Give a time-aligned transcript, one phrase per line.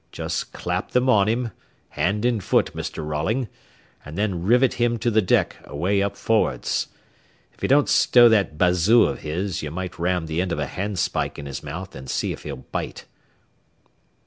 [0.11, 1.51] Jest clap them on him,
[1.89, 3.05] hand and foot, Mr.
[3.05, 3.47] Rolling,
[4.03, 6.87] and then rivet him to the deck away up forrads.
[7.53, 10.65] If he don't stow that bazoo of his, you might ram the end of a
[10.65, 13.05] handspike in his mouth and see if he'll bite."